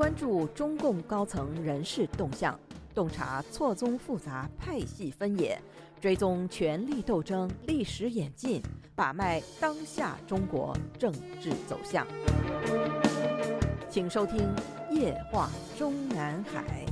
[0.00, 2.58] 关注中共高层人事动向，
[2.94, 5.60] 洞察错综复杂派系分野，
[6.00, 8.62] 追踪权力斗争历史演进，
[8.96, 12.06] 把脉当下中国政治走向。
[13.90, 14.38] 请收听
[14.90, 16.86] 《夜话中南海》。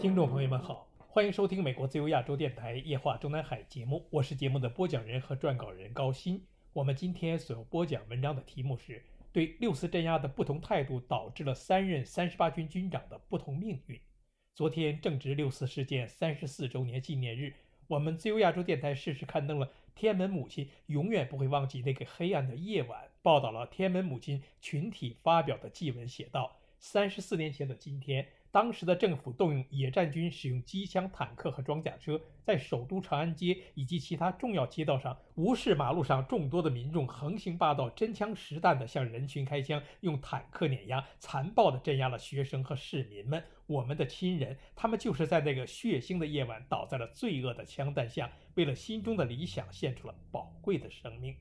[0.00, 6.40] 听众朋友们好，欢迎收听美国自由亚洲电台《夜话中南海》节目，我是节目的播讲人和撰稿人高鑫。
[6.72, 9.00] 我们今天所要播讲文章的题目是。
[9.32, 13.98] 对六四镇压的不同态度，导致了三任三十八军军长的不同命运。
[14.54, 17.54] 昨天正值六四事件三十四周年纪念日，
[17.86, 28.28] 我们自由亚洲电台适时刊登了天安门母亲永远不会忘记那个黑暗的夜晚，报道了天安门母亲群体发表的祭文，写道：三十四年前的今天。
[28.52, 43.42] 当时的政府动用野战军，使用机枪、坦克和装甲车，在首都长安街以及其他重要街道上，无视马路上众多的民众，横行霸道，真枪实弹地向人群开枪，用坦克碾压，残暴地镇压了学生和市民们。
[43.66, 51.34] 我们的亲人，他们就是在那个血腥的夜晚，倒在了罪恶的枪弹下，为了心中的理想，献出了宝贵的生命。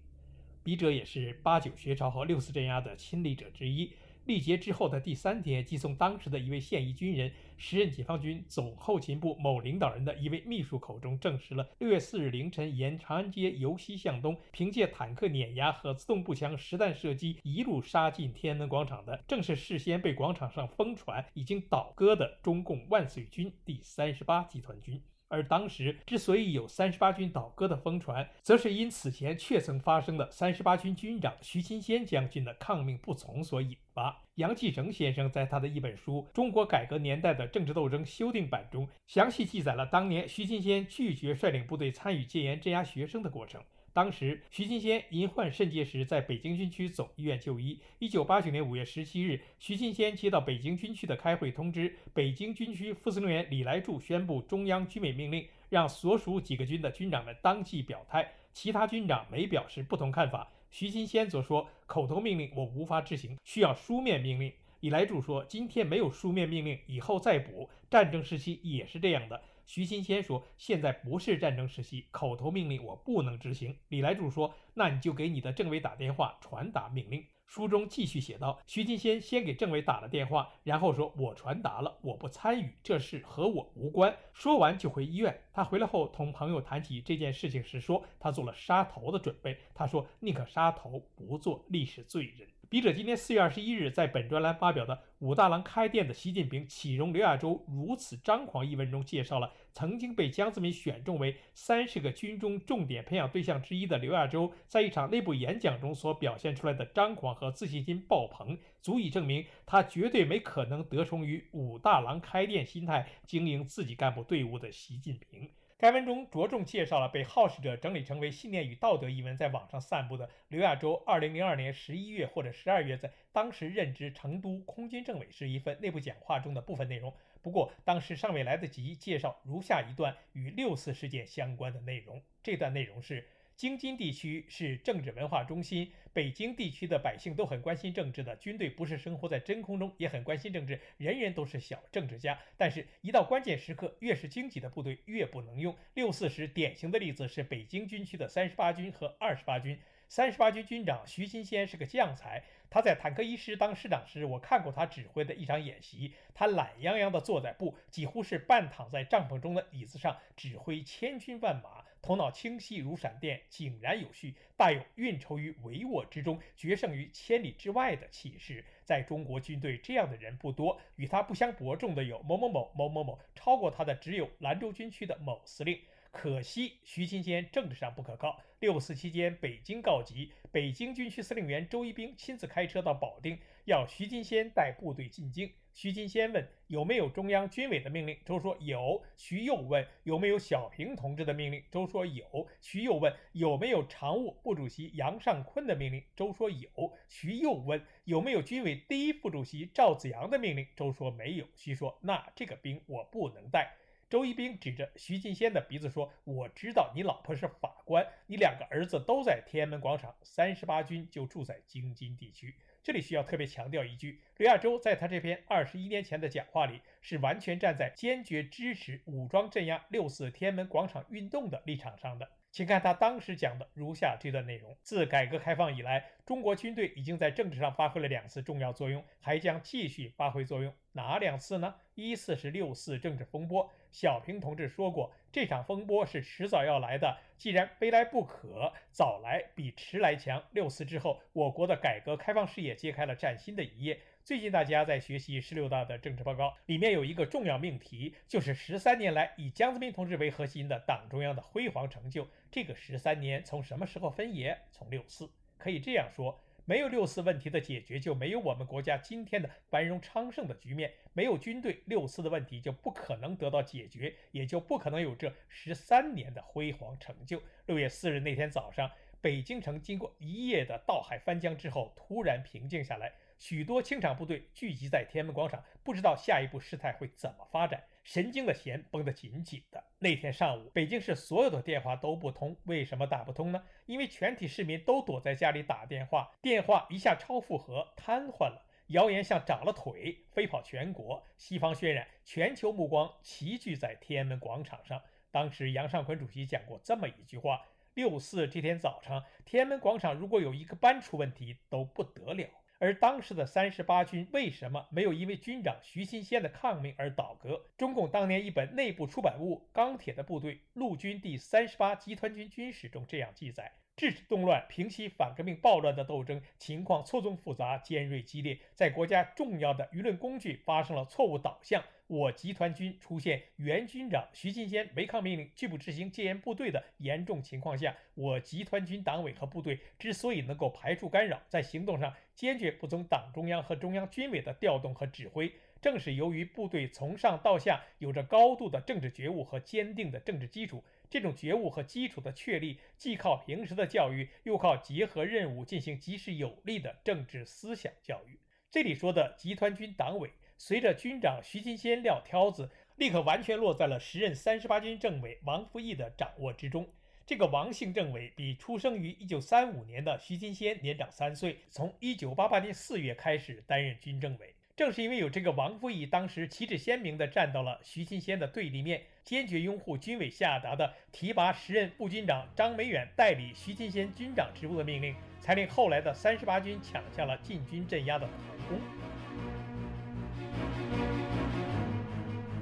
[0.64, 3.92] 笔者也是八九学潮和六四镇压的亲历者之一。
[4.26, 25.02] 历劫之后的第三天，即从当时的一位现役军人、时任解放军总后勤部某领导人的一位秘书口中证实了，六月四日凌晨沿长安街由西向东，凭借坦克碾压和自动步枪实弹射击，一路杀进天安门广场的，正是事先被广场上疯传已经倒戈的中共万岁军第三十八集团军。
[25.32, 34.22] 而当时之所以有三十八军倒戈的疯传，则是因此前确曾发生的三十八军军长徐勤先将军的抗命不从所引发。
[34.36, 43.62] 杨继成先生在他的一本书《中国改革年代的政治斗争》修订版中，详细记载了当年徐勤先拒绝率领部队参与戒严镇压学生的过程。
[43.94, 47.78] 当时，徐金仙因患肾结石，在北京军区总医院就医。
[48.00, 58.32] 一九八九年五月十七日，徐金仙接到北京军区的开会通知，北京军区副司令员李来柱宣布中央军委命令，让所属几个军的军长们当即表态。
[58.54, 60.50] 其他军长没表示不同看法。
[60.70, 67.70] 徐金仙则说：“口头命令我无法执行，需要书面命令。”李来柱说：“今天没有书面命令，以后再补。
[67.90, 69.42] 战争时期也是这样的。”
[69.74, 85.42] 徐新先说：“现在不是战争时期，口头命令我不能执行。”李来柱说：“那你就给你的政委打电话，传达命令。”书中继续写道：“徐金先先给政委打了电话，然后说：‘我传达了，我不参与，这事和我无关。’说完就回医院。
[85.54, 115.50] 他回来后同朋友谈起这件事情时说：‘他做了杀头的准备。’他说：‘宁可杀头，不做历史罪人。’”笔者今年四月二十一日在本专栏发表的《武大郎开店的习近平岂容刘亚洲如此张狂》一文中，介绍了曾经被江泽民选中为三十个军中重点培养对象之一的刘亚洲，在一场内部演讲中所表现出来的张狂和自信心爆棚，足以证明他绝对没可能得宠于武大郎开店心态经营自己干部队伍的习近平。
[115.82, 127.12] 该文中着重介绍了被好事者整理成为“信念与道德”一文在网上散布的刘亚洲2002年11月或者12月在当时任职成都空军政委时一份内部讲话中的部分内容。
[127.42, 132.22] 不过当时尚未来得及介绍如下一段与六四事件相关的内容。
[132.44, 133.28] 这段内容是。
[133.62, 138.36] 京津地区是政治文化中心，北京地区的百姓都很关心政治的。
[138.38, 142.40] 军队不是生活在真空中，也很关心政治，人人都是小政治家。
[142.58, 145.78] 但是，一到关键时刻，越是经济的部队越不能用。
[145.94, 149.78] 六四时，典型的例子是北京军区的三十八军和二十八军。
[150.10, 156.12] 三十八军军长徐新先是个将才，他在坦克一师当师长时，我看过他指挥的一场演习。
[156.34, 168.66] 他懒洋洋地坐在部，几乎是半躺在帐篷中的椅子上，指挥千军万马，头脑清晰如闪电，井然有序，大有运筹于帷幄之中，决胜于千里之外的气势。
[168.84, 170.80] 在中国军队，这样的人不多。
[170.96, 175.80] 与他不相伯仲的有某某某某某某，超过他的只有兰州军区的某司令。
[176.12, 178.42] 可惜徐金先政治上不可靠。
[178.60, 185.50] 六四期间，北京告急，北京军区司令员周一兵亲自开车到保定，要徐金先带部队进京。
[185.74, 189.02] 徐金先问有没有中央军委的命令，周说有。
[189.16, 192.48] 徐又问有没有小平同志的命令，周说有。
[192.60, 196.70] 徐又问有没有常务副主席杨尚昆的命令，周说有。
[197.08, 201.48] 徐又问有没有军委第一副主席赵子阳的命令，周说没有。
[201.56, 203.76] 徐说那这个兵我不能带。
[204.10, 222.28] 周一兵指着徐进先的鼻子说：“我知道你老婆是法官，你两个儿子都在天安门广场，三十八军就住在京津地区。”这里需要特别强调一句：刘亚洲在他这篇二十一年前的讲话里，是完全站在坚决支持武装镇压六四天安门广场运动的立场上的。
[222.52, 230.74] 请看他当时讲的如下这段内容：自改革开放以来，中国军队已经在政治上发挥了两次重要作用，还将继续发挥作用。
[230.92, 231.74] 哪两次呢？
[231.96, 233.72] 一次是六四政治风波。
[233.90, 240.44] 小平同志说过，这场风波是迟早要来的，既然非来不可，早来比迟来强。
[240.52, 244.02] 六四之后，我国的改革开放事业揭开了崭新的一页。
[244.24, 252.28] 最近大家在学习十六大的政治报告，里面有一个重要命题，就是十三年来以江泽民同志为核心的党中央的辉煌成就。
[252.52, 254.56] 这个十三年从什么时候分野？
[254.72, 255.28] 从六四。
[255.58, 267.42] 可以这样说，没有六四问题的解决，就没有我们国家今天的繁荣昌盛的局面；没有军队，六四的问题就不可能得到解决，也就不可能有这十三年的辉煌成就。
[267.66, 273.12] 六月四日那天早上，北京城经过一夜的倒海翻江之后，突然平静下来。
[273.42, 279.84] 许多清场部队聚集在天安门广场，不知道下一步事态会怎么发展，神经的弦绷得紧紧的。
[279.98, 283.64] 那天上午，北京市所有的电话都不通，为什么打不通呢？
[283.88, 288.64] 因为全体市民都躲在家里打电话，电话一下超负荷，瘫痪了。
[288.90, 295.02] 谣言像长了腿，飞跑全国，西方渲染，全球目光齐聚在天安门广场上。
[295.32, 297.66] 当时，杨尚昆主席讲过这么一句话：
[297.96, 302.48] 六四这天早上，天安门广场如果有一个班出问题，都不得了。
[302.82, 307.68] 而当时的三十八军为什么没有因为军长徐新先的抗命而倒戈？
[307.78, 313.72] 中共当年一本内部出版物《钢铁的部队：陆军第三十八集团军军史》中这样记载。
[313.96, 335.50] 制止动乱、平息反革命暴乱的斗争情况错综复杂、尖锐激烈，在国家重要的舆论工具发生了错误导向，我集团军出现原军长徐新先违抗命令拒不执行戒严部队的严重情况下，我集团军党委和部队之所以能够排除干扰，在行动上坚决不从党中央和中央军委的调动和指挥。
[335.82, 348.38] 正是由于部队从上到下有着高度的政治觉悟和坚定的政治基础，这种觉悟和基础的确立，既靠平时的教育，又靠结合任务进行及时有力的政治思想教育。
[348.70, 350.30] 这里说的集团军党委，
[350.64, 356.88] 随着军长徐金仙撂挑子，立刻完全落在了时任三十八军政委王福义的掌握之中。
[357.26, 364.54] 这个王姓政委比出生于一九三五年的徐金仙年长三岁，从一九八八年四月开始担任军政委。
[364.76, 379.11] 正是因为有这个王福义，当时旗帜鲜明地站到了徐金仙的对立面，坚决拥护军委下达的提拔时任副军长张美远代理徐金仙军长职务的命令，才令后来的三十八军抢下了进军镇压的头功。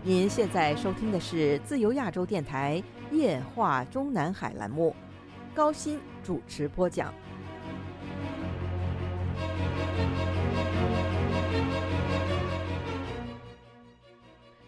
[0.10, 4.96] 您现在收听的是自由亚洲电台夜话中南海栏目，
[5.54, 7.14] 高鑫主持播讲。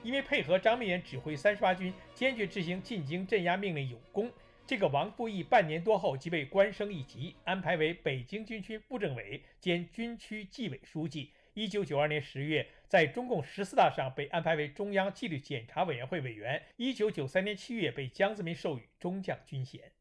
[0.03, 4.31] 因为配合张明远指挥三十八军坚决执行进京镇压命令有功，
[4.67, 11.31] 这个王复义半年多后即被官升一级，安排为北京军区副政委兼军区纪委书记。
[11.55, 16.61] 一九九二年十月，在中共十四大上被安排为中央纪律检查委员会委员。
[16.75, 19.93] 一九九三年七月，被江泽民授予中将军衔。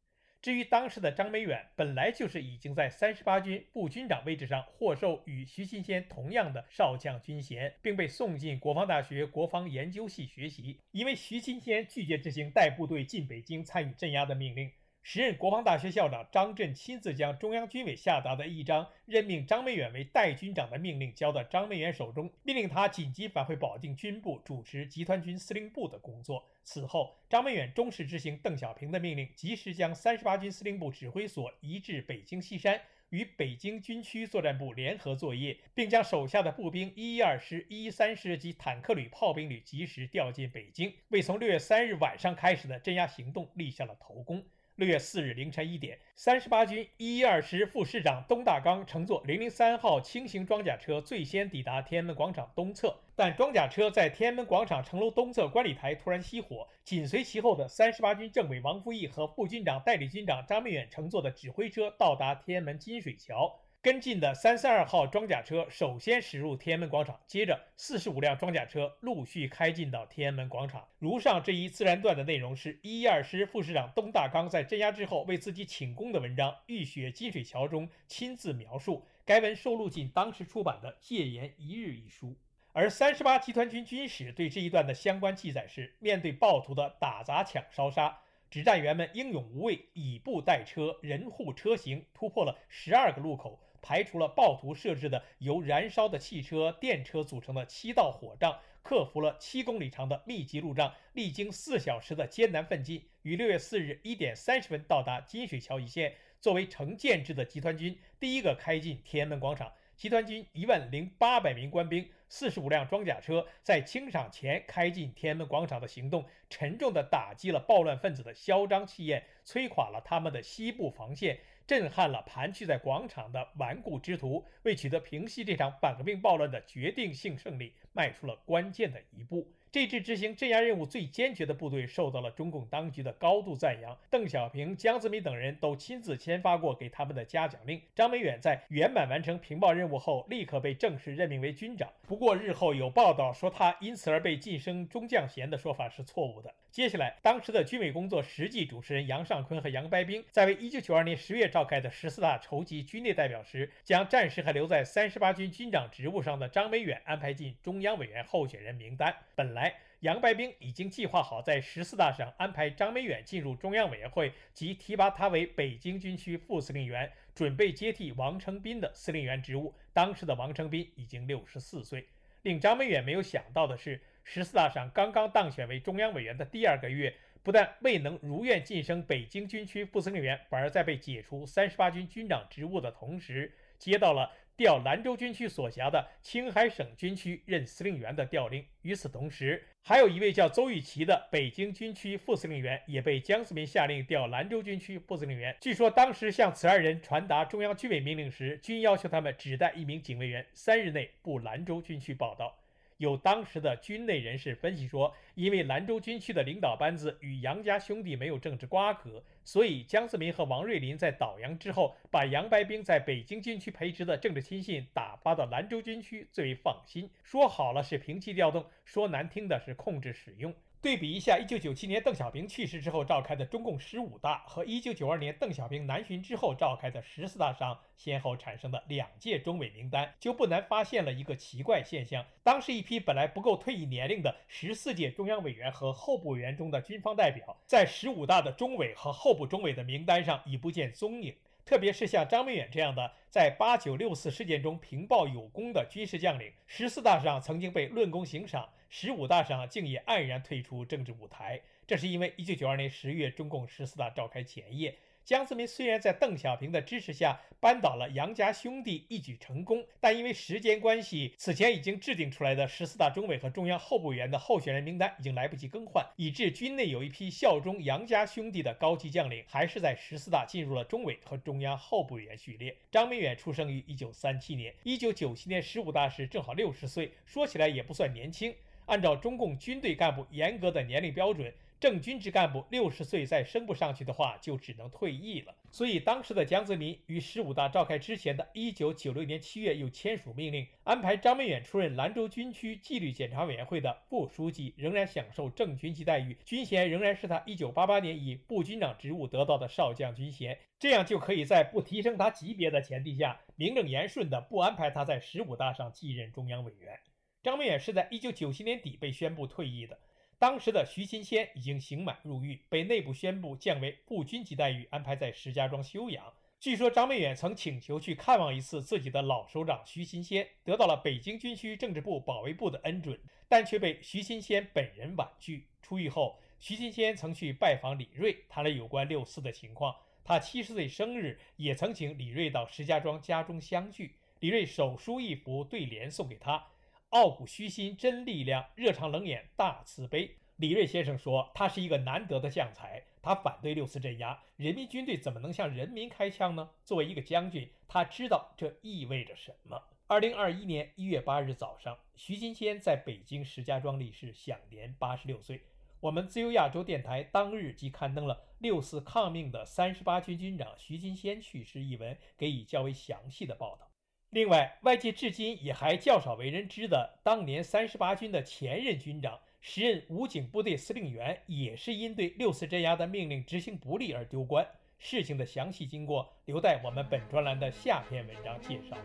[0.42, 10.80] 至于当时的张美远，本来就是已经在三十八军部军长位置上获授与徐新先同样的少将军衔，并被送进国防大学国防研究系学习。
[10.90, 14.68] 因为徐新先拒绝执行带部队进北京参与镇压的命令。
[15.02, 26.46] 时任国防大学校长张震亲自将中央军委下达的一张任命张美远为代军长的命令交到张美远手中，命令他紧急返回保定军部主持集团军司令部的工作。
[26.62, 44.44] 此后，张美远忠实执行邓小平的命令，及时将三十八军司令部指挥所移至北京西山，与北京军区作战部联合作业，并将手下的步兵一一二师、一一三师及坦克旅、炮兵旅及时调进北京，为从六月三日晚上开始的镇压行动立下了头功。
[44.80, 56.66] 六月四日凌晨一点，三十八军一一二师副师长东大刚乘坐零零三号轻型装甲车最先抵达天安门广场东侧，但装甲车在天安门广场城楼东侧观礼台突然熄火。
[56.82, 63.60] 紧随其后的三十八军政委王富义和副军长代理军长张明远乘坐的指挥车到达天安门金水桥。
[63.82, 70.86] 跟进的三三二号装甲车首先驶入天安门广场，接着四十五辆装甲车陆续开进到天安门广场。
[70.98, 79.02] 如上这一自然段的内容是一一二师副师长东大刚在镇压之后为自己请功的文章《浴血金水桥》中亲自描述。
[79.24, 82.36] 该文收录进当时出版的《戒严一日》一书。
[82.74, 88.18] 而三十八集团军军史对这一段的相关记载是：面对暴徒的打砸抢烧杀。
[88.50, 106.14] 指战员们英勇无畏，以步代车，人护车行，突破了十二个路口，排除了暴徒设置的由燃烧的汽车、电车组成的七道火障克服了七公里长的密集路障，历经四小时的艰难奋进，于六月四日一点三十分到达金水桥一线。
[106.40, 109.70] 作为成建制的集团军，第一个开进天安门广场。
[109.94, 121.38] 集团军一万零八百名官兵、四十五辆装甲车在清场前开进天安门广场的行动，沉重地打击了暴乱分子的嚣张气焰，摧垮了他们的西部防线，
[121.70, 129.46] 震撼了盘踞在广场的顽固之徒，为取得平息这场反革命暴乱的决定性胜利，迈出了关键的一步。
[129.70, 137.80] 这支执行镇压任务最坚决的部队受到了中共当局的高度赞扬，邓小平、江泽民等人都亲自签发过给他们的嘉奖令。
[137.94, 141.88] 张美远在圆满完成平报任务后，立刻被正式任命为军长。
[142.02, 146.52] 不过，日后有报道说他因此而被晋升中将衔的说法是错误的。
[146.70, 159.14] 接下来，当时的军委工作实际主持人杨尚昆和杨白冰在为1992年10月召开的十四大筹集军内代表时，将暂时还留在三十八军军长职务上的张美远安排进中央委员候选人名单。
[159.34, 159.74] 本来。
[160.00, 169.74] 杨白冰已经计划好在十四大上安排张美远进入中央委员会，及提拔他为北京军区副司令员，准备接替王承斌的司令员职务。
[169.92, 172.06] 当时的王承斌已经六十四岁。
[172.40, 174.00] 令张美远没有想到的是，
[174.32, 184.30] 十四大上刚刚当选为中央委员的第二个月，不但未能如愿晋升北京军区副司令员，反而在被解除三十八军军长职务的同时，接到了。
[184.56, 188.62] 调兰州军区所辖的青海省军区任司令员的调令。
[188.82, 195.56] 与此同时，还有一位叫邹玉琪的北京军区副司令员也被江泽民下令调兰州军区副司令员。
[195.62, 202.59] 据说当时向此二人传达中央军委命令时，均要求他们只带一名警卫员，三日内赴兰州军区报道。
[203.00, 217.08] 有当时的军内人士分析说，因为兰州军区的领导班子与杨家兄弟没有政治瓜葛，所以江泽民和王瑞林在倒杨之后，把杨白冰在北京军区培植的政治亲信打发到兰州军区最为放心。
[217.22, 220.54] 说好了是平气调动，说难听的是控制使用。
[220.82, 241.34] 对比一下1997年邓小平去世之后召开的中共十五大和1992年邓小平南巡之后召开的十四大上先后产生的两届中委名单，就不难发现了一个奇怪现象：当时一批本来不够退役年龄的十四届中央委员和候补委员中的军方代表，在十五大的中委和候补中委的名单上已不见踪影。
[241.66, 248.66] 特别是像张明远这样的在八九六四事件中平报有功的军事将领，十四大上曾经被论功行赏。
[248.92, 272.76] 十五大上竟也黯然退出政治舞台，这是因为一九九二年十月中共十四大召开前夜，江泽民虽然在邓小平的支持下扳倒了杨家兄弟，一举成功，但因为时间关系，此前已经制定出来的十四大中委和中央候补委员的候选人名单已经来不及更换，以致军内有一批效忠杨家兄弟的高级将领，还是在十四大进入了中委和中央候补委员序列。
[272.90, 278.52] 张明远出生于一九三七年，一九九七年十五大时正好六十岁，说起来也不算年轻。
[278.90, 285.54] 按照中共军队干部严格的年龄标准，正军职干部六十岁再升不上去的话，就只能退役了。
[285.70, 300.58] 所以，当时的江泽民于十五大召开之前的一九九六年七月，又签署命令，安排张明远出任兰州军区纪律检查委员会的副书记，仍然享受正军级待遇，军衔仍然是他一九八八年以部军长职务得到的少将军衔。
[300.80, 306.98] 这样就可以在不提升他级别的前提下，名正言顺地不安排他在十五大上继任中央委员。
[307.42, 309.98] 张美远是在一九九七年底被宣布退役的。
[310.38, 316.32] 当时的徐新先已经刑满入狱，被内部宣布降为部军级待遇，安排在石家庄休养。
[316.58, 323.18] 据说张美远曾请求去看望一次自己的老首长徐新先，得到了北京军区政治部保卫部的恩准，
[323.48, 325.66] 但却被徐新先本人婉拒。
[325.80, 329.96] 出狱后，徐新先曾去拜访李瑞，谈了有关六四的情况。
[330.22, 334.16] 他七十岁生日，也曾请李瑞到石家庄家中相聚。
[334.40, 336.66] 李瑞手书一幅对联送给他。
[337.10, 340.36] 傲骨虚心真力量，热肠冷眼大慈悲。
[340.56, 343.02] 李瑞先生说，他是一个难得的将才。
[343.20, 346.70] 他反对六四镇压，人民军队怎么能向人民开枪呢？
[346.84, 349.82] 作为一个将军，他知道这意味着什么。
[350.06, 355.62] 二零二一年一月八日早上，徐金仙在北京石家庄离世，享年八十六岁。
[355.98, 363.89] 我们自由亚洲电台当日即刊登了六四抗命的三十八军军长徐金仙去世一文，给予较为详细的报道。
[364.30, 374.64] 另外，外界至今也还较少为人知的，当年三十八军的前任军长、时任武警部队司令员，也是因对六四镇压的命令执行不力而丢官。
[375.00, 378.96] 事情的详细经过，留待我们本专栏的下篇文章介绍。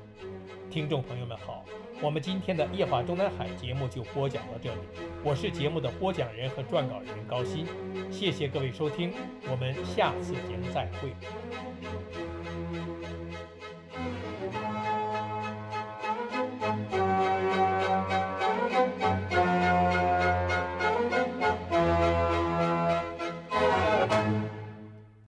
[0.69, 1.65] 听众朋友们好，
[2.01, 4.81] 我们今天的夜话中南海节目就播讲到这里，
[5.23, 7.65] 我是节目的播讲人和撰稿人高鑫，
[8.11, 9.11] 谢谢各位收听，
[9.49, 12.34] 我们下次节目再会。